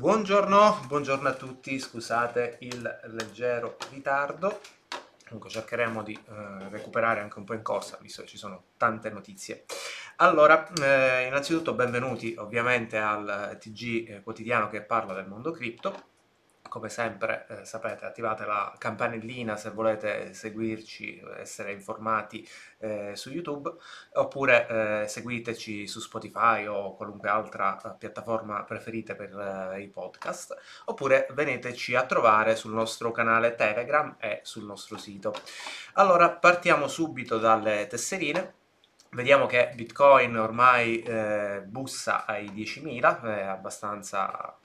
Buongiorno, 0.00 0.80
buongiorno 0.86 1.28
a 1.28 1.34
tutti, 1.34 1.78
scusate 1.78 2.56
il 2.60 3.00
leggero 3.08 3.76
ritardo. 3.90 4.58
Comunque 5.26 5.50
cercheremo 5.50 6.02
di 6.02 6.14
eh, 6.14 6.68
recuperare 6.70 7.20
anche 7.20 7.38
un 7.38 7.44
po' 7.44 7.52
in 7.52 7.60
corsa, 7.60 7.98
visto 8.00 8.22
che 8.22 8.28
ci 8.28 8.38
sono 8.38 8.62
tante 8.78 9.10
notizie. 9.10 9.66
Allora, 10.16 10.66
eh, 10.72 11.26
innanzitutto 11.26 11.74
benvenuti 11.74 12.34
ovviamente 12.38 12.96
al 12.96 13.58
TG 13.60 14.08
eh, 14.08 14.20
quotidiano 14.22 14.70
che 14.70 14.80
parla 14.80 15.12
del 15.12 15.28
mondo 15.28 15.50
cripto 15.50 16.04
come 16.70 16.88
sempre 16.88 17.46
eh, 17.48 17.64
sapete 17.64 18.06
attivate 18.06 18.46
la 18.46 18.72
campanellina 18.78 19.56
se 19.56 19.70
volete 19.70 20.32
seguirci, 20.32 21.20
essere 21.36 21.72
informati 21.72 22.48
eh, 22.78 23.10
su 23.16 23.30
YouTube, 23.30 23.74
oppure 24.14 25.02
eh, 25.02 25.08
seguiteci 25.08 25.88
su 25.88 25.98
Spotify 25.98 26.66
o 26.66 26.94
qualunque 26.94 27.28
altra 27.28 27.78
eh, 27.82 27.96
piattaforma 27.98 28.62
preferite 28.62 29.16
per 29.16 29.72
eh, 29.74 29.80
i 29.82 29.88
podcast, 29.88 30.56
oppure 30.84 31.26
veniteci 31.32 31.96
a 31.96 32.06
trovare 32.06 32.54
sul 32.54 32.72
nostro 32.72 33.10
canale 33.10 33.56
Telegram 33.56 34.16
e 34.20 34.40
sul 34.44 34.64
nostro 34.64 34.96
sito. 34.96 35.34
Allora 35.94 36.30
partiamo 36.30 36.86
subito 36.86 37.38
dalle 37.38 37.88
tesserine. 37.88 38.54
Vediamo 39.12 39.46
che 39.46 39.72
Bitcoin 39.74 40.36
ormai 40.36 41.02
eh, 41.02 41.62
bussa 41.66 42.26
ai 42.26 42.48
10.000, 42.50 43.24
è 43.24 43.42
abbastanza 43.42 44.56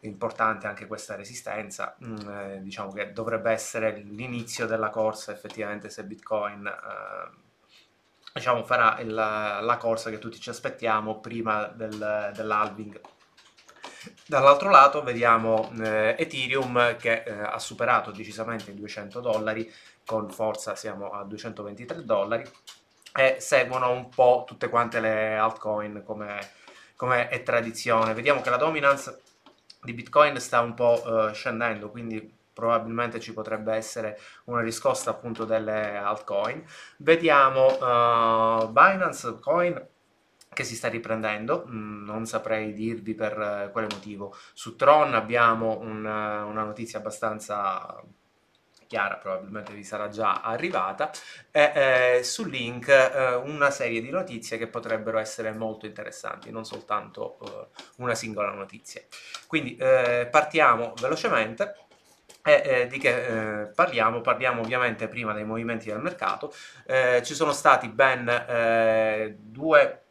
importante 0.00 0.66
anche 0.66 0.86
questa 0.86 1.16
resistenza, 1.16 1.96
mm, 2.04 2.28
eh, 2.28 2.62
diciamo 2.62 2.92
che 2.92 3.12
dovrebbe 3.12 3.50
essere 3.50 3.92
l'inizio 3.96 4.66
della 4.66 4.90
corsa 4.90 5.32
effettivamente 5.32 5.90
se 5.90 6.04
Bitcoin 6.04 6.66
eh, 6.66 7.44
diciamo, 8.36 8.64
farà 8.64 8.98
il, 9.00 9.12
la 9.12 9.76
corsa 9.78 10.10
che 10.10 10.18
tutti 10.18 10.38
ci 10.38 10.50
aspettiamo 10.50 11.20
prima 11.20 11.66
del, 11.66 12.32
dell'halving. 12.34 13.00
Dall'altro 14.26 14.70
lato 14.70 15.02
vediamo 15.02 15.72
eh, 15.80 16.14
Ethereum 16.18 16.96
che 16.96 17.22
eh, 17.22 17.32
ha 17.32 17.58
superato 17.58 18.10
decisamente 18.10 18.70
i 18.70 18.74
200 18.74 19.20
dollari, 19.20 19.72
con 20.04 20.30
forza 20.30 20.76
siamo 20.76 21.10
a 21.10 21.24
223 21.24 22.04
dollari, 22.04 22.44
e 23.14 23.36
seguono 23.40 23.90
un 23.90 24.08
po' 24.10 24.44
tutte 24.46 24.68
quante 24.68 25.00
le 25.00 25.36
altcoin 25.36 26.02
come, 26.04 26.50
come 26.94 27.28
è 27.28 27.42
tradizione. 27.42 28.14
Vediamo 28.14 28.42
che 28.42 28.50
la 28.50 28.56
dominance 28.56 29.22
di 29.86 29.94
Bitcoin 29.94 30.38
sta 30.40 30.60
un 30.60 30.74
po' 30.74 31.00
uh, 31.06 31.32
scendendo, 31.32 31.90
quindi 31.90 32.34
probabilmente 32.52 33.20
ci 33.20 33.32
potrebbe 33.32 33.72
essere 33.74 34.18
una 34.44 34.60
riscossa 34.60 35.10
appunto 35.10 35.44
delle 35.44 35.96
altcoin. 35.96 36.62
Vediamo 36.98 37.66
uh, 37.66 38.68
Binance 38.68 39.38
Coin 39.40 39.88
che 40.52 40.64
si 40.64 40.74
sta 40.74 40.88
riprendendo, 40.88 41.66
mm, 41.68 42.04
non 42.04 42.26
saprei 42.26 42.72
dirvi 42.72 43.14
per 43.14 43.38
uh, 43.38 43.70
quale 43.70 43.86
motivo. 43.90 44.34
Su 44.54 44.74
Tron 44.74 45.14
abbiamo 45.14 45.78
un, 45.80 46.04
una 46.04 46.64
notizia 46.64 46.98
abbastanza 46.98 48.02
chiara 48.86 49.16
probabilmente 49.16 49.72
vi 49.72 49.84
sarà 49.84 50.08
già 50.08 50.40
arrivata, 50.42 51.10
e 51.50 51.72
eh, 52.18 52.22
sul 52.22 52.50
link 52.50 52.88
eh, 52.88 53.34
una 53.34 53.70
serie 53.70 54.00
di 54.00 54.10
notizie 54.10 54.58
che 54.58 54.66
potrebbero 54.68 55.18
essere 55.18 55.52
molto 55.52 55.86
interessanti, 55.86 56.50
non 56.50 56.64
soltanto 56.64 57.38
eh, 57.44 57.66
una 57.96 58.14
singola 58.14 58.50
notizia. 58.50 59.02
Quindi 59.46 59.76
eh, 59.76 60.28
partiamo 60.30 60.94
velocemente. 61.00 61.74
E 62.42 62.62
eh, 62.64 62.86
di 62.86 62.98
che 62.98 63.62
eh, 63.62 63.66
parliamo? 63.66 64.20
Parliamo 64.20 64.60
ovviamente 64.60 65.08
prima 65.08 65.32
dei 65.32 65.44
movimenti 65.44 65.88
del 65.88 65.98
mercato. 65.98 66.54
ci 67.22 67.34
sono 67.34 67.52
stati 67.52 67.88
ben 67.88 69.34
due 69.36 70.05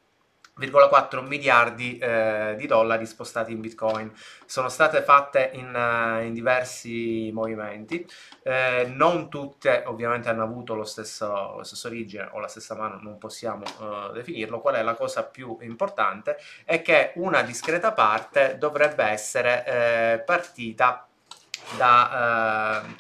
1,4 0.58 1.26
miliardi 1.26 1.98
eh, 1.98 2.56
di 2.58 2.66
dollari 2.66 3.06
spostati 3.06 3.52
in 3.52 3.60
bitcoin. 3.60 4.12
Sono 4.46 4.70
state 4.70 5.02
fatte 5.02 5.52
in, 5.54 5.74
uh, 5.74 6.24
in 6.24 6.34
diversi 6.34 7.30
movimenti. 7.34 8.08
Eh, 8.42 8.92
non 8.96 9.30
tutte 9.30 9.84
ovviamente 9.86 10.30
hanno 10.30 10.44
avuto 10.44 10.74
lo 10.74 10.86
stesso, 10.86 11.56
lo 11.58 11.64
stesso, 11.64 11.88
origine 11.88 12.30
o 12.32 12.40
la 12.40 12.48
stessa 12.48 12.76
mano 12.76 13.00
non 13.02 13.18
possiamo 13.18 13.64
uh, 13.80 14.12
definirlo. 14.14 14.62
Qual 14.62 14.76
è 14.76 14.82
la 14.82 14.96
cosa 14.96 15.24
più 15.24 15.58
importante? 15.62 16.38
È 16.64 16.82
che 16.82 17.12
una 17.16 17.42
discreta 17.42 17.92
parte 17.92 18.58
dovrebbe 18.58 19.04
essere 19.04 19.66
eh, 19.66 20.20
partita 20.20 21.08
da 21.78 22.84
eh, 22.84 22.96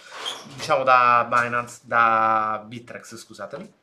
diciamo 0.55 0.83
da 0.83 1.27
Binance 1.29 1.81
da 1.83 2.63
Bittrex 2.65 3.15
scusatemi 3.15 3.73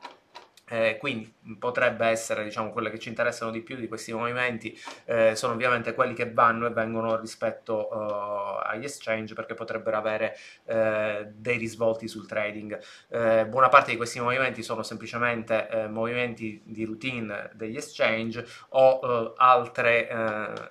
eh, 0.68 0.96
quindi 0.98 1.32
potrebbe 1.58 2.06
essere 2.06 2.44
diciamo, 2.44 2.70
quelle 2.70 2.90
che 2.90 2.98
ci 2.98 3.08
interessano 3.08 3.50
di 3.50 3.60
più 3.60 3.76
di 3.76 3.88
questi 3.88 4.12
movimenti 4.12 4.78
eh, 5.04 5.34
sono 5.34 5.52
ovviamente 5.52 5.92
quelli 5.92 6.14
che 6.14 6.32
vanno 6.32 6.66
e 6.66 6.70
vengono 6.70 7.18
rispetto 7.18 7.88
uh, 7.92 8.60
agli 8.62 8.84
exchange 8.84 9.34
perché 9.34 9.54
potrebbero 9.54 9.96
avere 9.96 10.36
eh, 10.64 11.28
dei 11.34 11.58
risvolti 11.58 12.08
sul 12.08 12.26
trading. 12.26 12.80
Eh, 13.08 13.46
buona 13.46 13.68
parte 13.68 13.90
di 13.90 13.96
questi 13.96 14.20
movimenti 14.20 14.62
sono 14.62 14.82
semplicemente 14.82 15.68
eh, 15.68 15.88
movimenti 15.88 16.62
di 16.64 16.84
routine 16.84 17.50
degli 17.54 17.76
exchange 17.76 18.46
o 18.70 19.34
altre, 19.36 20.08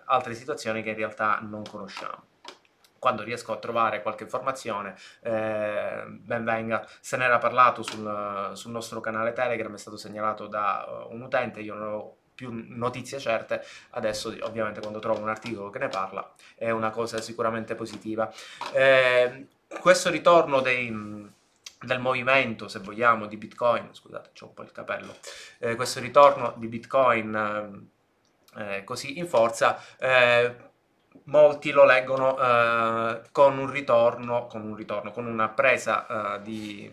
altre 0.06 0.34
situazioni 0.34 0.82
che 0.82 0.90
in 0.90 0.96
realtà 0.96 1.40
non 1.42 1.64
conosciamo 1.70 2.30
quando 3.02 3.24
riesco 3.24 3.52
a 3.52 3.58
trovare 3.58 4.04
qualche 4.04 4.26
informazione, 4.26 4.94
eh, 5.22 6.04
ben 6.06 6.44
venga. 6.44 6.88
Se 7.00 7.18
ne 7.18 7.26
era 7.26 7.40
parlato 7.40 7.82
sul, 7.82 8.52
sul, 8.54 8.70
nostro 8.70 9.00
canale 9.00 9.34
Telegram, 9.34 9.74
è 9.74 9.78
stato 9.80 9.98
segnalato 9.98 10.46
da 10.46 11.08
uh, 11.10 11.12
un 11.12 11.24
utente, 11.24 11.62
io 11.62 11.74
non 11.74 11.94
ho 11.94 12.16
più 12.36 12.52
notizie 12.54 13.18
certe, 13.18 13.66
adesso 13.92 14.32
ovviamente 14.42 14.82
quando 14.82 15.00
trovo 15.00 15.20
un 15.20 15.30
articolo 15.30 15.72
che 15.72 15.80
ne 15.80 15.88
parla 15.88 16.32
è 16.56 16.70
una 16.70 16.92
cosa 16.92 17.20
sicuramente 17.22 17.74
positiva. 17.74 18.32
Eh, 18.72 19.48
questo 19.80 20.12
ritorno 20.12 20.62
dei 20.62 21.30
del 21.84 22.00
movimento, 22.00 22.68
se 22.68 22.78
vogliamo, 22.78 23.26
di 23.26 23.38
Bitcoin, 23.38 23.90
scusate, 23.94 24.30
c'ho 24.40 24.46
un 24.46 24.54
po' 24.54 24.62
il 24.62 24.72
capello, 24.72 25.16
eh, 25.58 25.76
questo 25.76 26.00
ritorno 26.00 26.54
di 26.58 26.68
Bitcoin 26.68 27.90
eh, 28.58 28.84
così 28.84 29.18
in 29.18 29.28
forza, 29.28 29.82
eh, 29.98 30.70
molti 31.26 31.72
lo 31.72 31.86
leggono 31.86 32.38
eh, 32.38 33.22
con 33.32 33.58
un 33.58 33.70
ritorno, 33.70 34.48
con 34.48 34.64
un 34.64 34.76
ritorno, 34.76 35.12
con 35.12 35.26
una 35.26 35.50
presa 35.50 36.36
eh, 36.38 36.42
di, 36.42 36.90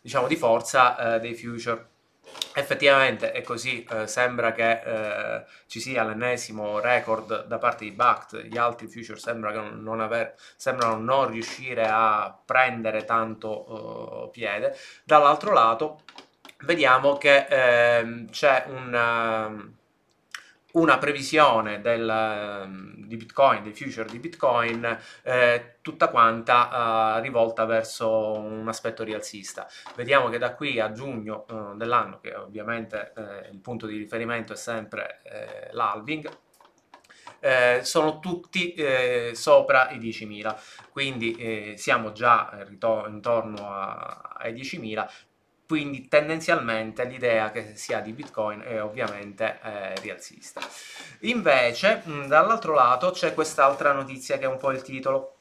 diciamo, 0.00 0.26
di 0.26 0.36
forza 0.36 1.14
eh, 1.16 1.20
dei 1.20 1.34
future. 1.34 1.88
Effettivamente 2.54 3.32
è 3.32 3.42
così, 3.42 3.84
eh, 3.84 4.06
sembra 4.06 4.52
che 4.52 4.70
eh, 4.84 5.44
ci 5.66 5.80
sia 5.80 6.04
l'ennesimo 6.04 6.78
record 6.78 7.46
da 7.46 7.58
parte 7.58 7.84
di 7.84 7.90
Bact, 7.90 8.42
gli 8.42 8.56
altri 8.56 8.86
future 8.86 9.18
sembra 9.18 9.50
non 9.52 10.00
aver, 10.00 10.34
sembrano 10.56 10.98
non 10.98 11.28
riuscire 11.30 11.86
a 11.88 12.36
prendere 12.44 13.04
tanto 13.04 14.26
eh, 14.26 14.30
piede. 14.30 14.76
Dall'altro 15.04 15.52
lato 15.52 16.02
vediamo 16.64 17.16
che 17.18 17.46
ehm, 17.48 18.30
c'è 18.30 18.64
un 18.68 18.94
ehm, 18.94 19.74
una 20.72 20.98
previsione 20.98 21.80
del, 21.80 22.08
ehm, 22.08 23.06
di 23.06 23.16
Bitcoin, 23.16 23.62
dei 23.62 23.74
future 23.74 24.08
di 24.08 24.18
Bitcoin, 24.18 24.98
eh, 25.22 25.78
tutta 25.80 26.08
quanta 26.08 27.16
eh, 27.16 27.20
rivolta 27.20 27.64
verso 27.64 28.32
un 28.38 28.68
aspetto 28.68 29.02
rialzista. 29.02 29.66
Vediamo 29.96 30.28
che 30.28 30.38
da 30.38 30.54
qui 30.54 30.78
a 30.78 30.92
giugno 30.92 31.46
eh, 31.48 31.76
dell'anno, 31.76 32.20
che 32.20 32.34
ovviamente 32.34 33.12
eh, 33.16 33.48
il 33.50 33.60
punto 33.60 33.86
di 33.86 33.96
riferimento 33.96 34.52
è 34.52 34.56
sempre 34.56 35.20
eh, 35.24 35.68
l'halving, 35.72 36.28
eh, 37.40 37.80
sono 37.82 38.18
tutti 38.18 38.74
eh, 38.74 39.30
sopra 39.34 39.90
i 39.90 39.98
10.000, 39.98 40.56
quindi 40.90 41.34
eh, 41.36 41.74
siamo 41.76 42.12
già 42.12 42.66
intorno 42.68 43.72
a, 43.72 44.36
ai 44.36 44.52
10.000, 44.52 45.08
quindi 45.70 46.08
tendenzialmente 46.08 47.04
l'idea 47.04 47.52
che 47.52 47.76
si 47.76 47.92
ha 47.92 48.00
di 48.00 48.10
Bitcoin 48.10 48.60
è 48.60 48.82
ovviamente 48.82 49.60
eh, 49.62 49.94
rialzista. 50.00 50.60
Invece, 51.20 52.02
dall'altro 52.26 52.74
lato 52.74 53.12
c'è 53.12 53.34
quest'altra 53.34 53.92
notizia 53.92 54.36
che 54.36 54.46
è 54.46 54.48
un 54.48 54.56
po' 54.56 54.72
il 54.72 54.82
titolo 54.82 55.36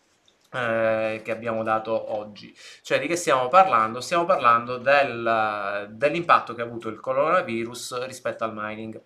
eh, 0.52 1.22
che 1.24 1.32
abbiamo 1.32 1.64
dato 1.64 2.16
oggi. 2.16 2.56
Cioè 2.84 3.00
di 3.00 3.08
che 3.08 3.16
stiamo 3.16 3.48
parlando? 3.48 4.02
Stiamo 4.02 4.26
parlando 4.26 4.78
del, 4.78 5.88
dell'impatto 5.94 6.54
che 6.54 6.62
ha 6.62 6.66
avuto 6.66 6.90
il 6.90 7.00
coronavirus 7.00 8.06
rispetto 8.06 8.44
al 8.44 8.54
mining. 8.54 9.02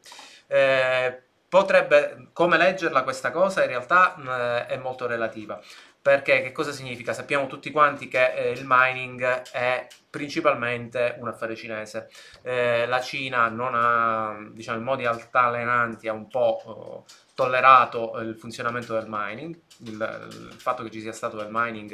Eh, 0.48 1.22
potrebbe, 1.48 2.32
come 2.34 2.58
leggerla 2.58 3.04
questa 3.04 3.32
cosa, 3.32 3.62
in 3.62 3.70
realtà 3.70 4.66
eh, 4.68 4.74
è 4.74 4.76
molto 4.76 5.08
relativa. 5.08 5.58
Perché 6.04 6.42
che 6.42 6.52
cosa 6.52 6.74
significa? 6.74 7.14
Sappiamo 7.14 7.48
tutti 7.48 7.72
quanti 7.72 8.10
che 8.10 8.34
eh, 8.34 8.52
il 8.52 8.66
mining 8.68 9.24
è 9.52 9.88
principalmente 10.10 11.16
un 11.20 11.30
affare 11.30 11.56
cinese. 11.56 12.10
Eh, 12.42 12.86
la 12.88 13.00
Cina 13.00 13.48
non 13.48 13.72
ha, 13.74 14.38
diciamo, 14.52 14.80
in 14.80 14.84
modi 14.84 15.06
altalenanti, 15.06 16.10
ha 16.10 16.12
un 16.12 16.28
po' 16.28 16.62
oh, 16.66 17.06
tollerato 17.34 18.20
il 18.20 18.36
funzionamento 18.36 18.94
del 18.96 19.06
mining, 19.08 19.58
il, 19.86 20.30
il, 20.52 20.56
fatto 20.58 20.84
che 20.84 20.92
ci 20.92 21.00
sia 21.00 21.14
stato 21.14 21.38
del 21.38 21.48
mining 21.50 21.94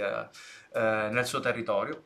eh, 0.74 1.10
nel 1.12 1.26
suo 1.28 1.40
territorio 1.40 2.06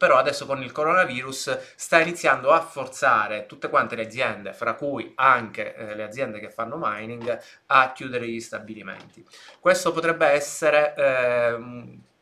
però 0.00 0.16
adesso 0.16 0.46
con 0.46 0.62
il 0.62 0.72
coronavirus 0.72 1.74
sta 1.76 2.00
iniziando 2.00 2.52
a 2.52 2.62
forzare 2.62 3.44
tutte 3.44 3.68
quante 3.68 3.96
le 3.96 4.06
aziende, 4.06 4.54
fra 4.54 4.72
cui 4.72 5.12
anche 5.16 5.74
eh, 5.74 5.94
le 5.94 6.04
aziende 6.04 6.40
che 6.40 6.48
fanno 6.48 6.78
mining, 6.80 7.38
a 7.66 7.92
chiudere 7.92 8.26
gli 8.26 8.40
stabilimenti. 8.40 9.22
Questo 9.58 9.92
potrebbe 9.92 10.26
essere 10.28 10.94
eh, 10.96 11.52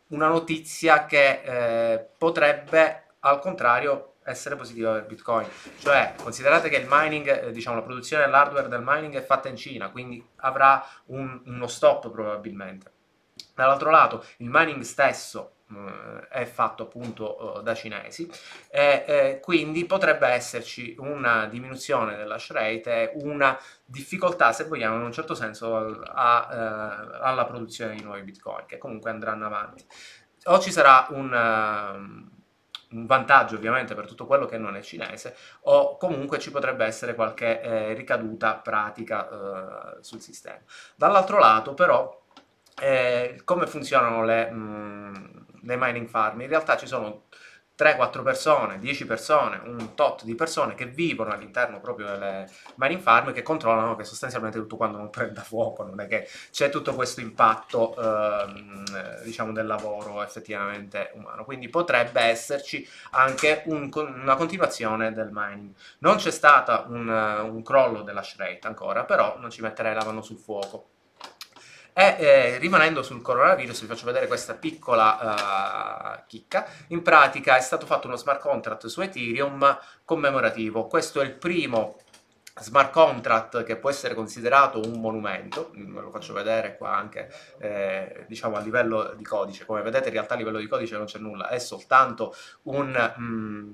una 0.08 0.26
notizia 0.26 1.06
che 1.06 1.40
eh, 1.44 2.04
potrebbe 2.18 3.04
al 3.20 3.38
contrario 3.38 4.14
essere 4.24 4.56
positiva 4.56 4.94
per 4.94 5.06
Bitcoin. 5.06 5.46
Cioè, 5.78 6.14
considerate 6.20 6.68
che 6.68 6.78
il 6.78 6.86
mining, 6.90 7.44
eh, 7.44 7.52
diciamo, 7.52 7.76
la 7.76 7.82
produzione 7.82 8.24
dell'hardware 8.24 8.66
del 8.66 8.82
mining 8.84 9.14
è 9.14 9.22
fatta 9.22 9.46
in 9.46 9.56
Cina, 9.56 9.90
quindi 9.90 10.20
avrà 10.38 10.84
un, 11.06 11.42
uno 11.44 11.68
stop 11.68 12.10
probabilmente. 12.10 12.90
Dall'altro 13.54 13.90
lato, 13.90 14.24
il 14.38 14.48
mining 14.50 14.82
stesso 14.82 15.57
è 16.30 16.44
fatto 16.44 16.84
appunto 16.84 17.58
eh, 17.58 17.62
da 17.62 17.74
cinesi. 17.74 18.30
E 18.70 19.04
eh, 19.06 19.40
quindi 19.40 19.84
potrebbe 19.84 20.26
esserci 20.28 20.94
una 20.98 21.46
diminuzione 21.46 22.16
dell'hash 22.16 22.50
rate 22.52 23.12
una 23.16 23.58
difficoltà 23.84 24.52
se 24.52 24.64
vogliamo 24.64 24.96
in 24.96 25.02
un 25.02 25.12
certo 25.12 25.34
senso 25.34 26.00
a, 26.02 26.48
eh, 26.50 27.18
alla 27.20 27.44
produzione 27.44 27.94
di 27.94 28.02
nuovi 28.02 28.22
bitcoin 28.22 28.66
che 28.66 28.78
comunque 28.78 29.10
andranno 29.10 29.46
avanti. 29.46 29.84
O 30.44 30.58
ci 30.60 30.70
sarà 30.70 31.06
un, 31.10 31.30
uh, 31.32 32.96
un, 32.96 33.06
vantaggio 33.06 33.56
ovviamente 33.56 33.94
per 33.94 34.06
tutto 34.06 34.24
quello 34.24 34.46
che 34.46 34.56
non 34.56 34.76
è 34.76 34.80
cinese 34.80 35.36
o 35.62 35.96
comunque 35.98 36.38
ci 36.38 36.50
potrebbe 36.50 36.86
essere 36.86 37.14
qualche 37.14 37.60
eh, 37.60 37.92
ricaduta 37.92 38.54
pratica 38.54 39.96
uh, 39.98 40.02
sul 40.02 40.20
sistema. 40.20 40.60
Dall'altro 40.94 41.38
lato 41.38 41.74
però 41.74 42.18
eh, 42.80 43.40
come 43.44 43.66
funzionano 43.66 44.24
le, 44.24 44.50
mh, 44.50 45.46
le 45.68 45.76
mining 45.78 46.08
farm? 46.08 46.40
In 46.40 46.48
realtà 46.48 46.76
ci 46.76 46.86
sono 46.86 47.26
3-4 47.78 48.22
persone, 48.24 48.80
10 48.80 49.06
persone, 49.06 49.60
un 49.64 49.94
tot 49.94 50.24
di 50.24 50.34
persone 50.34 50.74
che 50.74 50.86
vivono 50.86 51.30
all'interno 51.30 51.78
proprio 51.78 52.06
delle 52.08 52.50
mining 52.74 53.00
farm 53.00 53.32
che 53.32 53.42
controllano 53.42 53.94
che 53.94 54.02
sostanzialmente 54.02 54.58
tutto 54.58 54.76
quando 54.76 54.98
non 54.98 55.10
prenda 55.10 55.42
fuoco, 55.42 55.84
non 55.84 56.00
è 56.00 56.08
che 56.08 56.26
c'è 56.50 56.70
tutto 56.70 56.92
questo 56.94 57.20
impatto 57.20 57.94
ehm, 57.96 59.22
diciamo 59.22 59.52
del 59.52 59.66
lavoro 59.66 60.24
effettivamente 60.24 61.12
umano, 61.14 61.44
quindi 61.44 61.68
potrebbe 61.68 62.20
esserci 62.22 62.84
anche 63.12 63.62
un, 63.66 63.88
una 63.94 64.34
continuazione 64.34 65.12
del 65.12 65.28
mining. 65.30 65.72
Non 65.98 66.16
c'è 66.16 66.32
stato 66.32 66.86
un, 66.88 67.08
un 67.08 67.62
crollo 67.62 68.02
dell'hash 68.02 68.36
rate 68.38 68.66
ancora, 68.66 69.04
però 69.04 69.38
non 69.38 69.50
ci 69.50 69.62
metterei 69.62 69.94
la 69.94 70.04
mano 70.04 70.20
sul 70.20 70.38
fuoco. 70.38 70.96
E 72.00 72.14
eh, 72.16 72.58
rimanendo 72.58 73.02
sul 73.02 73.20
coronavirus, 73.20 73.80
vi 73.80 73.88
faccio 73.88 74.06
vedere 74.06 74.28
questa 74.28 74.54
piccola 74.54 75.18
uh, 76.20 76.22
chicca. 76.28 76.64
In 76.90 77.02
pratica 77.02 77.56
è 77.56 77.60
stato 77.60 77.86
fatto 77.86 78.06
uno 78.06 78.14
smart 78.14 78.40
contract 78.40 78.86
su 78.86 79.00
Ethereum 79.00 79.76
commemorativo. 80.04 80.86
Questo 80.86 81.20
è 81.20 81.24
il 81.24 81.32
primo 81.32 81.96
smart 82.60 82.92
contract 82.92 83.64
che 83.64 83.74
può 83.78 83.90
essere 83.90 84.14
considerato 84.14 84.80
un 84.80 85.00
monumento, 85.00 85.72
ve 85.74 86.00
lo 86.00 86.10
faccio 86.10 86.32
vedere 86.34 86.76
qua 86.76 86.94
anche 86.94 87.32
eh, 87.58 88.26
diciamo 88.28 88.54
a 88.54 88.60
livello 88.60 89.14
di 89.16 89.24
codice, 89.24 89.64
come 89.64 89.82
vedete 89.82 90.06
in 90.06 90.14
realtà 90.14 90.34
a 90.34 90.36
livello 90.36 90.58
di 90.58 90.68
codice 90.68 90.96
non 90.96 91.06
c'è 91.06 91.18
nulla, 91.18 91.48
è 91.48 91.58
soltanto 91.58 92.32
un... 92.62 93.14
Mm, 93.20 93.70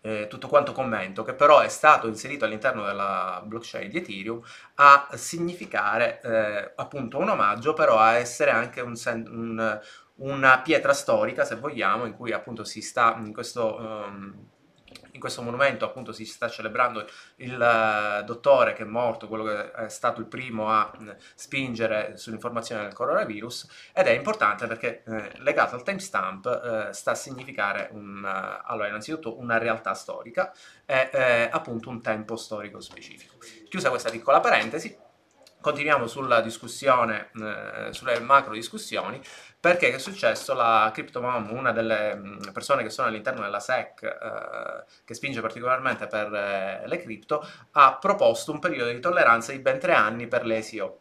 eh, 0.00 0.26
tutto 0.28 0.48
quanto 0.48 0.72
commento, 0.72 1.22
che 1.22 1.34
però 1.34 1.60
è 1.60 1.68
stato 1.68 2.06
inserito 2.06 2.44
all'interno 2.44 2.84
della 2.84 3.42
blockchain 3.44 3.90
di 3.90 3.98
Ethereum 3.98 4.40
a 4.76 5.08
significare 5.14 6.20
eh, 6.22 6.72
appunto 6.76 7.18
un 7.18 7.28
omaggio, 7.30 7.72
però 7.74 7.98
a 7.98 8.14
essere 8.14 8.50
anche 8.50 8.80
un, 8.80 8.94
un, 9.04 9.80
una 10.16 10.60
pietra 10.60 10.92
storica, 10.92 11.44
se 11.44 11.56
vogliamo, 11.56 12.04
in 12.06 12.14
cui 12.14 12.32
appunto 12.32 12.64
si 12.64 12.80
sta 12.80 13.16
in 13.18 13.32
questo... 13.32 13.76
Um, 13.76 14.48
in 15.18 15.20
questo 15.20 15.42
monumento 15.42 15.84
appunto 15.84 16.12
si 16.12 16.24
sta 16.24 16.48
celebrando 16.48 17.04
il 17.36 17.54
uh, 17.54 18.24
dottore 18.24 18.72
che 18.72 18.84
è 18.84 18.86
morto, 18.86 19.26
quello 19.26 19.42
che 19.42 19.72
è 19.72 19.88
stato 19.88 20.20
il 20.20 20.26
primo 20.26 20.70
a 20.70 20.90
uh, 20.96 21.14
spingere 21.34 22.16
sull'informazione 22.16 22.82
del 22.82 22.92
coronavirus 22.92 23.90
ed 23.92 24.06
è 24.06 24.12
importante 24.12 24.68
perché 24.68 25.02
uh, 25.04 25.22
legato 25.38 25.74
al 25.74 25.82
timestamp 25.82 26.90
sta 26.92 27.10
a 27.10 27.14
significare 27.14 27.88
un, 27.92 28.24
allora 28.24 28.86
innanzitutto 28.86 29.38
una 29.38 29.58
realtà 29.58 29.92
storica 29.94 30.54
e 30.86 31.48
appunto 31.50 31.90
un 31.90 32.00
tempo 32.00 32.36
storico 32.36 32.80
specifico. 32.80 33.34
Chiusa 33.68 33.90
questa 33.90 34.10
piccola 34.10 34.40
parentesi, 34.40 34.96
continuiamo 35.60 36.06
sulla 36.06 36.40
discussione, 36.40 37.30
sulle 37.90 38.20
macro 38.20 38.52
discussioni 38.52 39.20
perché 39.60 39.90
che 39.90 39.96
è 39.96 39.98
successo? 39.98 40.54
La 40.54 40.88
CryptoMom, 40.94 41.50
una 41.50 41.72
delle 41.72 42.14
mm, 42.14 42.38
persone 42.52 42.84
che 42.84 42.90
sono 42.90 43.08
all'interno 43.08 43.42
della 43.42 43.58
SEC, 43.58 44.02
eh, 44.04 44.84
che 45.04 45.14
spinge 45.14 45.40
particolarmente 45.40 46.06
per 46.06 46.32
eh, 46.32 46.82
le 46.86 46.98
cripto, 46.98 47.44
ha 47.72 47.96
proposto 47.96 48.52
un 48.52 48.60
periodo 48.60 48.92
di 48.92 49.00
tolleranza 49.00 49.50
di 49.50 49.58
ben 49.58 49.80
tre 49.80 49.94
anni 49.94 50.28
per 50.28 50.46
le 50.46 50.58
ICO 50.58 51.00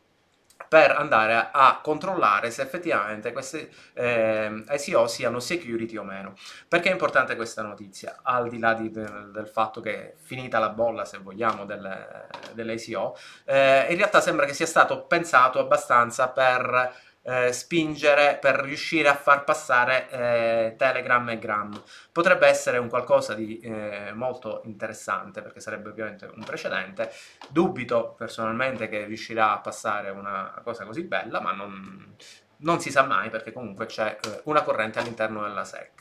per 0.67 0.91
andare 0.91 1.49
a 1.51 1.79
controllare 1.81 2.51
se 2.51 2.61
effettivamente 2.61 3.31
queste 3.31 3.69
eh, 3.93 4.63
ICO 4.69 5.07
siano 5.07 5.39
security 5.39 5.97
o 5.97 6.03
meno. 6.03 6.33
Perché 6.67 6.89
è 6.89 6.91
importante 6.91 7.35
questa 7.35 7.61
notizia? 7.61 8.17
Al 8.21 8.49
di 8.49 8.59
là 8.59 8.73
di, 8.73 8.91
del, 8.91 9.31
del, 9.31 9.47
fatto 9.47 9.81
che 9.81 9.95
è 9.95 10.13
finita 10.17 10.59
la 10.59 10.69
bolla, 10.69 11.05
se 11.05 11.19
vogliamo, 11.19 11.65
delle, 11.65 12.27
delle 12.53 12.73
ICO, 12.73 13.17
eh, 13.45 13.87
in 13.89 13.97
realtà 13.97 14.21
sembra 14.21 14.45
che 14.45 14.53
sia 14.53 14.65
stato 14.65 15.03
pensato 15.03 15.59
abbastanza 15.59 16.27
per 16.29 17.05
eh, 17.27 17.51
spingere 17.51 18.38
per 18.39 18.56
riuscire 18.56 19.09
a 19.09 19.15
far 19.15 19.44
passare 19.44 20.09
eh, 20.09 20.75
Telegram 20.77 21.27
e 21.29 21.38
Gram. 21.38 21.83
Potrebbe 22.12 22.47
essere 22.47 22.77
un 22.77 22.88
qualcosa 22.88 23.33
di 23.33 23.59
eh, 23.59 24.13
molto 24.13 24.62
interessante 24.63 25.41
perché 25.41 25.59
sarebbe 25.59 25.89
ovviamente 25.89 26.29
un 26.33 26.44
precedente. 26.44 27.12
Dubito 27.50 28.15
personalmente 28.18 28.88
che 28.88 29.03
riuscirà 29.03 29.51
a 29.51 29.59
passare 29.59 30.09
una 30.09 30.62
cosa 30.63 30.85
così 30.85 31.03
bella, 31.03 31.41
ma 31.41 31.51
non, 31.51 32.15
non 32.57 32.79
si 32.79 32.91
sa 32.91 33.03
mai 33.03 33.30
perché 33.30 33.51
comunque 33.51 33.88
c'è 33.88 34.18
eh, 34.23 34.41
una 34.45 34.62
corrente 34.62 35.00
all'interno 35.00 35.41
della 35.41 35.65
SEC. 35.65 35.91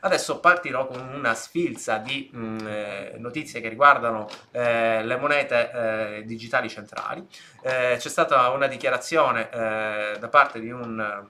Adesso 0.00 0.40
partirò 0.40 0.86
con 0.86 1.00
una 1.14 1.34
sfilza 1.34 1.98
di 1.98 2.30
mh, 2.32 2.38
mm, 2.38 2.66
eh, 2.66 3.14
notizie 3.18 3.60
che 3.60 3.68
riguardano 3.68 4.28
eh, 4.50 5.02
le 5.04 5.16
monete 5.16 5.70
eh, 5.70 6.24
digitali 6.24 6.68
centrali. 6.68 7.26
Eh, 7.62 7.96
c'è 7.98 8.08
stata 8.08 8.48
una 8.50 8.66
dichiarazione 8.66 9.50
eh, 9.50 10.16
da 10.18 10.28
parte 10.28 10.60
di 10.60 10.70
un 10.70 11.24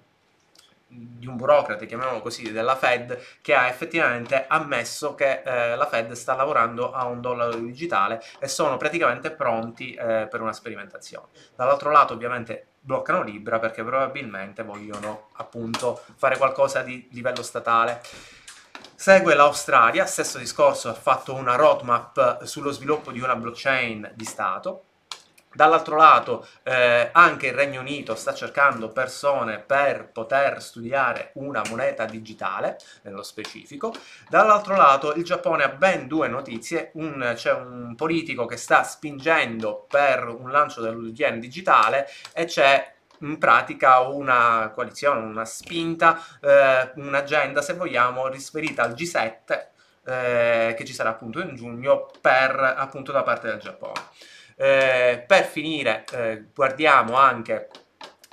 di 0.89 1.27
un 1.27 1.37
burocrate, 1.37 1.87
chiamiamolo 1.87 2.21
così, 2.21 2.53
della 2.53 2.77
Fed, 2.77 3.21
che 3.43 3.55
ha 3.55 3.69
effettivamente 3.69 4.45
ammesso 4.47 5.15
che 5.15 5.43
eh, 5.45 5.75
la 5.75 5.87
Fed 5.87 6.13
sta 6.13 6.35
lavorando 6.35 6.93
a 6.93 7.05
un 7.07 7.21
dollaro 7.21 7.57
digitale 7.57 8.23
e 8.39 8.49
sono 8.49 8.77
praticamente 8.77 9.31
pronti 9.31 9.95
eh, 9.95 10.29
per 10.31 10.41
una 10.41 10.53
sperimentazione. 10.53 11.27
Dall'altro 11.55 11.91
lato, 11.91 12.15
ovviamente, 12.15 12.69
bloccano 12.81 13.23
Libra 13.23 13.59
perché 13.59 13.83
probabilmente 13.83 14.63
vogliono 14.63 15.31
appunto 15.35 16.01
fare 16.17 16.37
qualcosa 16.37 16.83
di 16.83 17.09
livello 17.11 17.43
statale. 17.43 18.01
Segue 18.99 19.35
l'Australia, 19.35 20.07
stesso 20.07 20.39
discorso, 20.39 20.89
ha 20.89 20.95
fatto 20.95 21.35
una 21.35 21.55
roadmap 21.55 22.45
sullo 22.45 22.71
sviluppo 22.71 23.13
di 23.13 23.21
una 23.21 23.37
blockchain 23.37 24.13
di 24.15 24.25
Stato. 24.25 24.85
Dall'altro 25.53 25.97
lato 25.97 26.47
eh, 26.63 27.11
anche 27.13 27.49
il 27.49 27.53
Regno 27.53 27.81
Unito 27.81 28.15
sta 28.15 28.33
cercando 28.33 28.89
persone 28.89 29.59
per 29.59 30.09
poter 30.09 30.63
studiare 30.63 31.33
una 31.35 31.63
moneta 31.69 32.07
digitale, 32.07 32.79
nello 33.03 33.23
specifico. 33.23 33.93
Dall'altro 34.31 34.77
lato 34.77 35.13
il 35.13 35.25
Giappone 35.25 35.65
ha 35.65 35.69
ben 35.69 36.07
due 36.07 36.29
notizie, 36.29 36.91
c'è 37.35 37.53
un 37.53 37.95
politico 37.97 38.47
che 38.47 38.57
sta 38.57 38.83
spingendo 38.83 39.85
per 39.89 40.27
un 40.27 40.51
lancio 40.51 40.81
del 40.81 41.13
yen 41.15 41.39
digitale 41.39 42.09
e 42.33 42.47
c'è 42.47 42.96
in 43.21 43.39
pratica 43.39 44.01
una 44.01 44.71
coalizione, 44.75 45.21
una 45.21 45.45
spinta, 45.45 46.21
eh, 46.41 46.93
un'agenda, 46.97 47.63
se 47.63 47.75
vogliamo, 47.75 48.29
riferita 48.29 48.83
al 48.83 48.93
G7 48.93 49.67
eh, 50.07 50.75
che 50.77 50.85
ci 50.85 50.93
sarà 50.93 51.11
appunto 51.11 51.41
in 51.41 51.55
giugno 51.55 52.11
per 52.21 52.59
appunto 52.77 53.13
da 53.13 53.23
parte 53.23 53.49
del 53.49 53.59
Giappone. 53.59 54.01
Eh, 54.57 55.25
per 55.27 55.45
finire 55.45 56.05
eh, 56.13 56.47
guardiamo 56.55 57.17
anche 57.17 57.69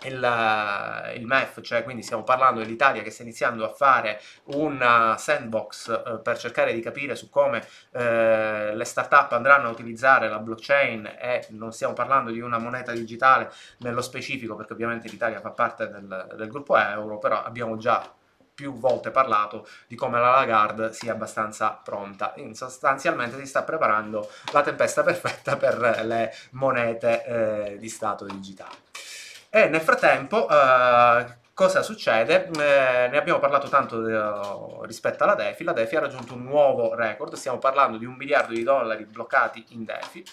il, 0.06 1.14
il, 1.16 1.26
MEF, 1.26 1.62
cioè 1.62 1.84
quindi 1.84 2.04
stiamo 2.04 2.24
parlando 2.24 2.60
dell'Italia 2.60 3.02
che 3.02 3.12
sta 3.12 3.24
iniziando 3.24 3.66
a 3.66 3.70
fare 3.70 4.22
una 4.46 5.16
sandbox 5.18 5.90
eh, 5.90 6.20
per 6.20 6.38
cercare 6.38 6.74
di 6.74 6.82
capire 6.82 7.16
su 7.16 7.30
come 7.30 7.66
eh, 7.92 8.76
le 8.76 8.86
start-up 8.86 9.32
andranno 9.34 9.68
a 9.68 9.72
utilizzare 9.72 10.30
la 10.30 10.40
blockchain 10.40 11.06
e 11.20 11.48
non 11.50 11.72
stiamo 11.72 11.94
parlando 11.94 12.32
di 12.32 12.40
una 12.40 12.58
moneta 12.58 12.92
digitale 12.92 13.52
nello 13.80 14.02
specifico 14.02 14.56
perché 14.56 14.74
ovviamente 14.74 15.08
l'Italia 15.08 15.40
fa 15.40 15.52
parte 15.52 15.90
del, 15.90 16.34
del 16.36 16.48
gruppo 16.48 16.78
euro, 16.78 17.20
però 17.20 17.44
abbiamo 17.44 17.78
già 17.78 18.14
più 18.54 18.74
volte 18.74 19.12
parlato 19.12 19.68
di 19.88 19.96
come 19.96 20.20
la 20.20 20.30
Lagarde 20.32 20.94
sia 20.94 21.14
abbastanza 21.14 21.80
pronta. 21.84 22.34
In 22.38 22.54
sostanzialmente 22.54 23.38
si 23.38 23.46
sta 23.46 23.64
preparando 23.64 24.30
la 24.52 24.62
tempesta 24.62 25.04
perfetta 25.04 25.58
per 25.58 25.78
le 26.04 26.34
monete 26.52 27.24
eh, 27.26 27.78
di 27.78 27.90
Stato 27.90 28.26
digitale. 28.26 28.82
E 29.56 29.68
nel 29.68 29.82
frattempo, 29.82 30.50
eh, 30.50 31.42
Cosa 31.54 31.84
succede? 31.84 32.48
Eh, 32.48 33.10
ne 33.10 33.16
abbiamo 33.16 33.38
parlato 33.38 33.70
tanto 33.70 34.08
eh, 34.08 34.88
rispetto 34.88 35.24
alla 35.24 35.36
DeFi, 35.36 35.64
la 35.64 35.72
DeFi 35.72 35.98
ha 35.98 36.00
raggiunto 36.00 36.34
un 36.34 36.42
nuovo 36.42 36.96
record, 36.96 37.36
stiamo 37.36 37.60
parlando 37.60 37.98
di 38.00 38.06
un 38.06 38.16
miliardo 38.16 38.54
di 38.54 38.64
dollari 38.64 39.06
bloccati 39.06 39.64
in 39.70 39.86
DeFi, 39.86 40.26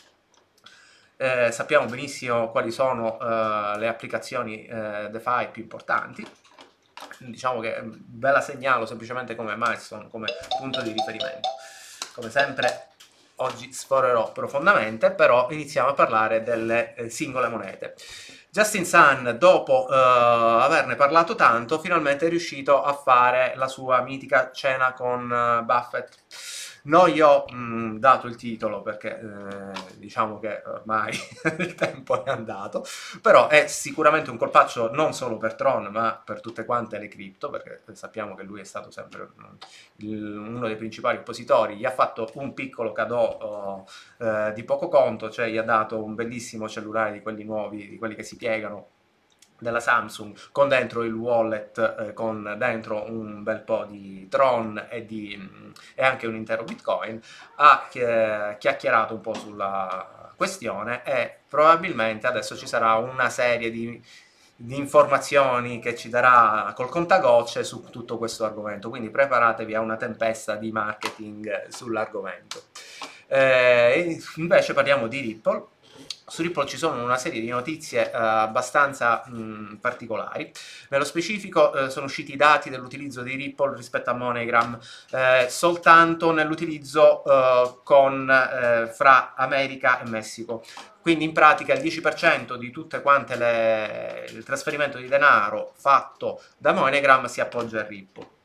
eh, 1.19 1.53
sappiamo 1.53 1.85
benissimo 1.85 2.51
quali 2.51 2.71
sono 2.71 3.21
eh, 3.21 3.79
le 3.79 3.89
applicazioni 3.89 4.65
eh, 4.65 5.09
DeFi 5.11 5.49
più 5.53 5.61
importanti, 5.61 6.27
diciamo 7.19 7.61
che 7.61 7.79
mm, 7.83 7.93
ve 7.93 8.31
la 8.31 8.41
segnalo 8.41 8.87
semplicemente 8.87 9.37
come 9.37 9.55
milestone, 9.57 10.09
come 10.09 10.29
punto 10.59 10.81
di 10.81 10.93
riferimento. 10.93 11.51
Come 12.15 12.31
sempre 12.31 12.87
oggi 13.37 13.71
sforerò 13.71 14.33
profondamente, 14.33 15.11
però 15.11 15.51
iniziamo 15.51 15.91
a 15.91 15.95
parlare 15.95 16.43
delle 16.43 16.95
singole 17.11 17.49
monete. 17.49 17.95
Justin 18.53 18.85
Sun, 18.85 19.37
dopo 19.39 19.87
uh, 19.89 19.93
averne 19.93 20.97
parlato 20.97 21.37
tanto, 21.37 21.79
finalmente 21.79 22.27
è 22.27 22.29
riuscito 22.29 22.83
a 22.83 22.93
fare 22.95 23.53
la 23.55 23.69
sua 23.69 24.03
mitica 24.03 24.51
cena 24.53 24.93
con 24.93 25.31
uh, 25.31 25.65
Buffett 25.65 26.17
non 26.85 27.09
gli 27.09 27.21
ho 27.21 27.45
mh, 27.49 27.57
mm, 27.57 27.97
dato 27.99 28.27
il 28.27 28.37
titolo 28.37 28.83
perché 28.83 29.19
eh, 29.19 29.97
diciamo 29.97 30.39
che 30.39 30.63
ormai 30.65 31.13
il 31.59 31.75
tempo 31.75 32.25
è 32.25 32.31
andato, 32.31 32.85
però 33.21 33.49
è 33.49 33.67
sicuramente 33.67 34.31
un 34.31 34.37
colpaccio 34.37 34.91
non 34.93 35.13
solo 35.13 35.37
per 35.37 35.55
Tron 35.55 35.87
ma 35.87 36.21
per 36.25 36.41
tutte 36.41 36.65
quante 36.65 36.99
le 36.99 37.09
cripto, 37.09 37.51
perché 37.51 37.83
sappiamo 37.93 38.35
che 38.35 38.43
lui 38.43 38.61
è 38.61 38.65
stato 38.65 38.91
sempre 38.91 39.29
il, 39.97 40.37
uno 40.37 40.67
dei 40.67 40.77
principali 40.77 41.19
oppositori, 41.19 41.77
gli 41.77 41.85
ha 41.85 41.91
fatto 41.91 42.31
un 42.35 42.55
piccolo 42.55 42.93
cadeau 42.93 43.85
eh, 44.19 44.53
di 44.55 44.65
poco 44.65 44.89
conto, 44.89 45.31
cioè 45.31 45.49
gli 45.49 45.57
ha 45.59 45.63
dato 45.63 46.03
un 46.03 46.15
bellissimo 46.15 46.69
cellulare 46.69 47.13
di 47.13 47.21
quelli 47.21 47.45
nuovi, 47.45 47.89
di 47.89 47.99
quelli 47.99 48.15
che 48.15 48.23
si 48.23 48.37
piegano 48.37 48.99
della 49.61 49.81
Samsung 49.81 50.37
con 50.51 50.69
dentro 50.69 51.03
il 51.03 51.13
wallet, 51.13 51.97
eh, 52.01 52.13
con 52.13 52.55
dentro 52.59 53.11
un 53.11 53.43
bel 53.43 53.61
po' 53.61 53.85
di 53.85 54.27
Tron 54.29 54.87
e, 54.91 55.07
di, 55.07 55.37
mm, 55.39 55.71
e 55.95 56.05
anche 56.05 56.27
un 56.27 56.35
intero 56.35 56.65
Bitcoin, 56.65 57.21
ha 57.57 57.89
eh, 57.93 58.57
chiacchierato 58.59 59.15
un 59.15 59.21
po' 59.21 59.35
sulla 59.35 60.33
questione 60.37 61.05
e 61.05 61.41
probabilmente 61.49 62.27
adesso 62.27 62.57
ci 62.57 62.67
sarà 62.67 62.95
una 62.95 63.29
serie 63.29 63.71
di, 63.71 64.03
di 64.57 64.77
informazioni 64.77 65.81
che 65.81 65.95
ci 65.95 66.09
darà 66.09 66.73
col 66.75 66.89
contagocce 66.89 67.63
su 67.63 67.85
tutto 67.91 68.19
questo 68.19 68.45
argomento, 68.45 68.89
quindi 68.89 69.11
preparatevi 69.11 69.75
a 69.75 69.81
una 69.81 69.97
tempesta 69.97 70.57
di 70.57 70.73
marketing 70.73 71.69
sull'argomento. 71.69 72.63
Eh, 73.27 74.19
invece 74.37 74.73
parliamo 74.73 75.07
di 75.07 75.21
Ripple, 75.21 75.67
su 76.31 76.43
Ripple 76.43 76.67
ci 76.67 76.77
sono 76.77 77.03
una 77.03 77.17
serie 77.17 77.41
di 77.41 77.49
notizie 77.49 78.11
eh, 78.11 78.17
abbastanza 78.17 79.25
mh, 79.27 79.79
particolari. 79.81 80.51
Nello 80.89 81.05
specifico 81.05 81.75
eh, 81.75 81.91
sono 81.91 82.07
usciti 82.07 82.33
i 82.33 82.37
dati 82.37 82.71
dell'utilizzo 82.71 83.23
di 83.23 83.35
Ripple 83.35 83.75
rispetto 83.77 84.11
a 84.11 84.15
MoneyGram 84.15 84.79
eh, 85.11 85.47
soltanto 85.49 86.31
nell'utilizzo 86.31 87.25
eh, 87.25 87.81
con, 87.83 88.31
eh, 88.31 88.87
fra 88.95 89.35
America 89.35 90.01
e 90.01 90.09
Messico. 90.09 90.63
Quindi 91.01 91.25
in 91.25 91.33
pratica 91.33 91.73
il 91.75 91.83
10% 91.83 92.55
di 92.55 92.71
tutte 92.71 93.03
quante 93.03 93.35
le, 93.35 94.27
il 94.31 94.45
trasferimento 94.45 94.99
di 94.99 95.09
denaro 95.09 95.73
fatto 95.75 96.41
da 96.57 96.73
MoneyGram 96.73 97.25
si 97.25 97.41
appoggia 97.41 97.81
a 97.81 97.87
Ripple 97.87 98.39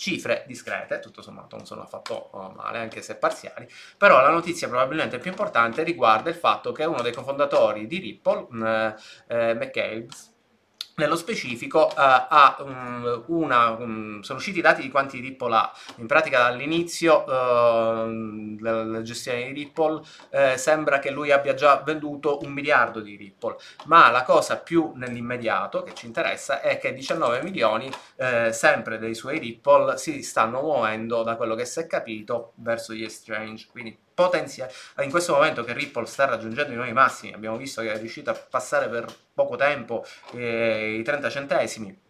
cifre 0.00 0.44
discrete, 0.46 0.98
tutto 0.98 1.20
sommato 1.20 1.56
non 1.56 1.66
sono 1.66 1.82
affatto 1.82 2.30
oh, 2.32 2.52
male, 2.56 2.78
anche 2.78 3.02
se 3.02 3.16
parziali, 3.16 3.68
però 3.98 4.22
la 4.22 4.30
notizia 4.30 4.66
probabilmente 4.66 5.18
più 5.18 5.30
importante 5.30 5.82
riguarda 5.82 6.30
il 6.30 6.36
fatto 6.36 6.72
che 6.72 6.86
uno 6.86 7.02
dei 7.02 7.12
cofondatori 7.12 7.86
di 7.86 7.98
Ripple, 7.98 8.46
eh, 8.64 8.94
eh, 9.26 9.54
McCabe, 9.54 10.08
nello 11.00 11.16
specifico 11.16 11.86
uh, 11.86 11.92
ha 11.96 12.56
um, 12.60 13.24
una, 13.26 13.70
um, 13.70 14.20
sono 14.20 14.38
usciti 14.38 14.58
i 14.58 14.62
dati 14.62 14.82
di 14.82 14.90
quanti 14.90 15.18
Ripple 15.18 15.54
ha. 15.54 15.72
In 15.96 16.06
pratica 16.06 16.38
dall'inizio 16.38 17.24
uh, 17.24 18.56
della 18.56 19.02
gestione 19.02 19.46
di 19.46 19.52
Ripple 19.52 19.94
uh, 19.94 20.56
sembra 20.56 20.98
che 20.98 21.10
lui 21.10 21.32
abbia 21.32 21.54
già 21.54 21.82
venduto 21.84 22.38
un 22.42 22.52
miliardo 22.52 23.00
di 23.00 23.16
Ripple, 23.16 23.56
ma 23.86 24.10
la 24.10 24.22
cosa 24.22 24.58
più 24.58 24.92
nell'immediato 24.94 25.82
che 25.82 25.94
ci 25.94 26.06
interessa 26.06 26.60
è 26.60 26.78
che 26.78 26.92
19 26.92 27.42
milioni 27.42 27.90
eh, 28.16 28.52
sempre 28.52 28.98
dei 28.98 29.14
suoi 29.14 29.38
Ripple 29.38 29.96
si 29.96 30.22
stanno 30.22 30.60
muovendo 30.60 31.22
da 31.22 31.36
quello 31.36 31.54
che 31.54 31.64
si 31.64 31.80
è 31.80 31.86
capito 31.86 32.52
verso 32.56 32.92
gli 32.92 33.02
exchange, 33.02 33.66
quindi 33.70 33.96
potenzia 34.24 34.68
in 34.98 35.10
questo 35.10 35.34
momento 35.34 35.64
che 35.64 35.72
Ripple 35.72 36.06
sta 36.06 36.26
raggiungendo 36.26 36.72
i 36.72 36.76
nuovi 36.76 36.92
massimi, 36.92 37.32
abbiamo 37.32 37.56
visto 37.56 37.82
che 37.82 37.92
è 37.92 37.98
riuscito 37.98 38.30
a 38.30 38.34
passare 38.34 38.88
per 38.88 39.06
poco 39.34 39.56
tempo 39.56 40.04
eh, 40.32 40.96
i 40.98 41.02
30 41.02 41.30
centesimi 41.30 42.08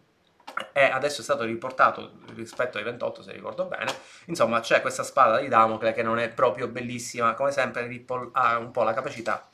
e 0.73 0.83
adesso 0.83 1.21
è 1.21 1.23
stato 1.23 1.43
riportato 1.43 2.11
rispetto 2.35 2.77
ai 2.77 2.83
28 2.83 3.23
se 3.23 3.31
ricordo 3.31 3.65
bene. 3.65 3.93
Insomma 4.25 4.59
c'è 4.59 4.81
questa 4.81 5.03
spada 5.03 5.39
di 5.39 5.47
Damocle 5.47 5.93
che 5.93 6.03
non 6.03 6.19
è 6.19 6.29
proprio 6.29 6.67
bellissima. 6.67 7.33
Come 7.33 7.51
sempre 7.51 7.87
Ripple 7.87 8.29
ha 8.33 8.57
un 8.57 8.71
po' 8.71 8.83
la 8.83 8.93
capacità 8.93 9.47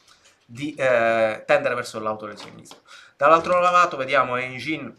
di 0.44 0.74
eh, 0.76 1.44
tendere 1.46 1.76
verso 1.76 2.00
l'autolesionismo 2.00 2.78
dall'altro 3.18 3.60
lato 3.60 3.98
vediamo 3.98 4.38
Engine 4.38 4.94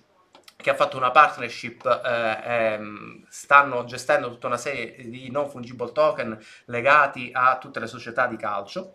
che 0.61 0.71
ha 0.71 0.75
fatto 0.75 0.97
una 0.97 1.13
partnership, 1.13 1.87
eh, 2.05 2.41
ehm, 2.43 3.25
stanno 3.29 3.85
gestendo 3.85 4.29
tutta 4.29 4.49
una 4.49 4.57
serie 4.57 5.09
di 5.09 5.31
non 5.31 5.49
fungible 5.49 5.93
token 5.93 6.37
legati 6.65 7.31
a 7.33 7.59
tutte 7.59 7.79
le 7.79 7.87
società 7.87 8.27
di 8.27 8.37
calcio, 8.37 8.95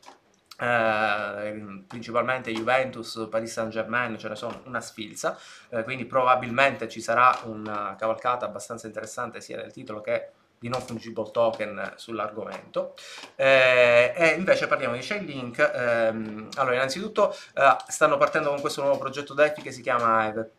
eh, 0.60 1.84
principalmente 1.88 2.51
Juventus, 2.51 3.27
Paris 3.32 3.53
Saint 3.53 3.72
Germain, 3.72 4.17
ce 4.20 4.27
ne 4.27 4.36
sono 4.36 4.62
una 4.65 4.82
sfilza, 4.82 5.38
eh, 5.70 5.84
quindi 5.84 6.03
probabilmente 6.03 6.89
ci 6.89 7.00
sarà 7.00 7.39
una 7.43 7.96
cavalcata 7.98 8.46
abbastanza 8.46 8.88
interessante 8.88 9.39
sia 9.39 9.55
del 9.55 9.72
titolo 9.72 10.01
che 10.01 10.32
di 10.60 10.67
non 10.67 10.82
fungible 10.82 11.32
token 11.32 11.93
sull'argomento. 11.96 12.93
Eh, 13.36 14.13
e 14.15 14.27
invece 14.38 14.67
parliamo 14.67 14.96
di 14.96 15.01
Chainlink 15.01 15.60
ehm, 15.60 16.50
allora 16.55 16.75
innanzitutto 16.75 17.34
eh, 17.53 17.75
stanno 17.88 18.17
partendo 18.17 18.50
con 18.50 18.60
questo 18.60 18.82
nuovo 18.82 18.98
progetto 18.98 19.34
DeFi 19.34 19.62
che 19.62 19.72
si 19.72 19.82
chiama 19.82 20.27
Eve 20.27 20.51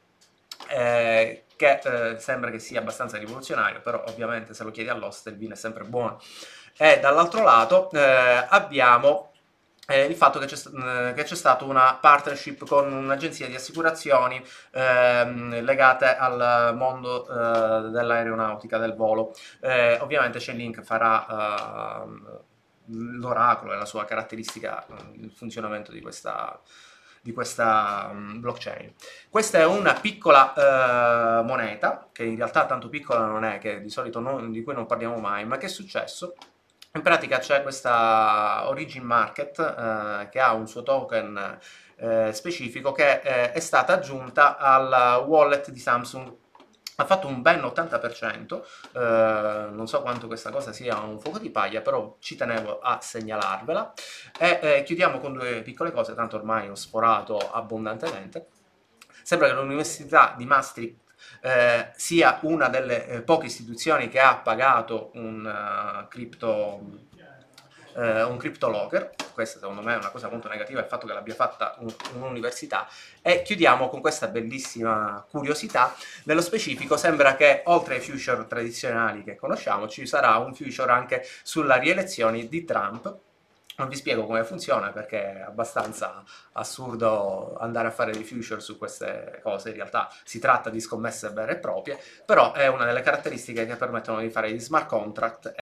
eh, 0.68 1.44
che 1.56 1.80
eh, 1.84 2.18
sembra 2.18 2.50
che 2.50 2.58
sia 2.58 2.80
abbastanza 2.80 3.18
rivoluzionario, 3.18 3.80
però 3.80 4.02
ovviamente 4.08 4.54
se 4.54 4.64
lo 4.64 4.70
chiedi 4.70 4.88
all'host 4.90 5.26
il 5.28 5.36
vino 5.36 5.54
è 5.54 5.56
sempre 5.56 5.84
buono. 5.84 6.20
E 6.76 6.98
dall'altro 7.00 7.42
lato 7.42 7.90
eh, 7.92 8.46
abbiamo 8.48 9.32
eh, 9.86 10.04
il 10.04 10.14
fatto 10.14 10.38
che 10.38 10.46
c'è, 10.46 10.56
eh, 10.56 11.12
che 11.14 11.24
c'è, 11.24 11.34
stata 11.34 11.64
una 11.64 11.96
partnership 12.00 12.66
con 12.66 12.90
un'agenzia 12.92 13.46
di 13.46 13.54
assicurazioni 13.54 14.42
ehm, 14.72 15.62
legate 15.62 16.16
al 16.16 16.74
mondo 16.74 17.26
eh, 17.28 17.90
dell'aeronautica, 17.90 18.78
del 18.78 18.94
volo. 18.94 19.34
Eh, 19.60 19.98
ovviamente 20.00 20.38
Chainlink 20.40 20.82
farà 20.82 22.02
ehm, 22.02 22.40
l'oracolo 23.18 23.72
e 23.72 23.76
la 23.76 23.84
sua 23.84 24.04
caratteristica, 24.04 24.84
il 25.14 25.30
funzionamento 25.30 25.92
di 25.92 26.00
questa 26.00 26.60
di 27.24 27.32
questa 27.32 28.10
um, 28.12 28.38
blockchain. 28.38 28.92
Questa 29.30 29.56
è 29.56 29.64
una 29.64 29.94
piccola 29.94 30.52
uh, 30.54 31.42
moneta, 31.42 32.10
che 32.12 32.22
in 32.22 32.36
realtà 32.36 32.66
tanto 32.66 32.90
piccola 32.90 33.24
non 33.24 33.44
è, 33.44 33.56
che 33.56 33.80
di 33.80 33.88
solito 33.88 34.20
non, 34.20 34.52
di 34.52 34.62
cui 34.62 34.74
non 34.74 34.84
parliamo 34.84 35.16
mai, 35.16 35.46
ma 35.46 35.56
che 35.56 35.64
è 35.64 35.70
successo? 35.70 36.34
In 36.92 37.00
pratica 37.00 37.38
c'è 37.38 37.62
questa 37.62 38.68
Origin 38.68 39.04
Market 39.04 39.56
uh, 39.56 40.28
che 40.28 40.38
ha 40.38 40.52
un 40.52 40.68
suo 40.68 40.82
token 40.82 41.58
uh, 41.96 42.30
specifico 42.30 42.92
che 42.92 43.22
è 43.22 43.58
stata 43.58 43.94
aggiunta 43.94 44.58
al 44.58 45.24
wallet 45.26 45.70
di 45.70 45.78
Samsung 45.78 46.30
ha 46.96 47.04
fatto 47.04 47.26
un 47.26 47.42
ben 47.42 47.60
80%, 47.60 48.62
eh, 48.92 49.68
non 49.70 49.86
so 49.86 50.02
quanto 50.02 50.26
questa 50.26 50.50
cosa 50.50 50.72
sia 50.72 50.98
un 51.00 51.18
fuoco 51.18 51.38
di 51.38 51.50
paglia, 51.50 51.80
però 51.80 52.16
ci 52.20 52.36
tenevo 52.36 52.78
a 52.80 52.98
segnalarvela. 53.00 53.92
E 54.38 54.58
eh, 54.62 54.82
chiudiamo 54.84 55.18
con 55.18 55.32
due 55.32 55.62
piccole 55.62 55.92
cose, 55.92 56.14
tanto 56.14 56.36
ormai 56.36 56.68
ho 56.68 56.74
sforato 56.74 57.36
abbondantemente. 57.36 58.48
Sembra 59.22 59.48
che 59.48 59.54
l'Università 59.54 60.34
di 60.36 60.44
Maastricht 60.44 61.02
eh, 61.40 61.90
sia 61.96 62.38
una 62.42 62.68
delle 62.68 63.06
eh, 63.06 63.22
poche 63.22 63.46
istituzioni 63.46 64.08
che 64.08 64.20
ha 64.20 64.36
pagato 64.36 65.10
un 65.14 65.44
uh, 65.44 66.08
cripto 66.08 67.10
eh, 67.96 68.22
un 68.22 68.36
CryptoLocker, 68.36 69.14
questa 69.32 69.58
secondo 69.58 69.82
me 69.82 69.94
è 69.94 69.96
una 69.96 70.10
cosa 70.10 70.28
molto 70.28 70.48
negativa 70.48 70.80
il 70.80 70.86
fatto 70.86 71.06
che 71.06 71.12
l'abbia 71.12 71.34
fatta 71.34 71.76
un, 71.78 71.92
un'università, 72.14 72.88
e 73.22 73.42
chiudiamo 73.42 73.88
con 73.88 74.00
questa 74.00 74.28
bellissima 74.28 75.24
curiosità, 75.28 75.94
nello 76.24 76.42
specifico 76.42 76.96
sembra 76.96 77.34
che 77.36 77.62
oltre 77.66 77.96
ai 77.96 78.00
future 78.00 78.46
tradizionali 78.46 79.24
che 79.24 79.36
conosciamo 79.36 79.88
ci 79.88 80.06
sarà 80.06 80.36
un 80.36 80.54
future 80.54 80.90
anche 80.90 81.26
sulla 81.42 81.76
rielezione 81.76 82.48
di 82.48 82.64
Trump, 82.64 83.18
non 83.76 83.88
vi 83.88 83.96
spiego 83.96 84.24
come 84.24 84.44
funziona 84.44 84.90
perché 84.90 85.34
è 85.34 85.40
abbastanza 85.40 86.22
assurdo 86.52 87.56
andare 87.58 87.88
a 87.88 87.90
fare 87.90 88.12
dei 88.12 88.22
future 88.22 88.60
su 88.60 88.78
queste 88.78 89.40
cose, 89.42 89.70
in 89.70 89.74
realtà 89.76 90.08
si 90.22 90.38
tratta 90.38 90.70
di 90.70 90.80
scommesse 90.80 91.30
vere 91.30 91.52
e 91.52 91.56
proprie, 91.56 91.98
però 92.24 92.52
è 92.52 92.68
una 92.68 92.84
delle 92.84 93.00
caratteristiche 93.00 93.66
che 93.66 93.76
permettono 93.76 94.20
di 94.20 94.30
fare 94.30 94.52
gli 94.52 94.60
smart 94.60 94.86
contract 94.86 95.54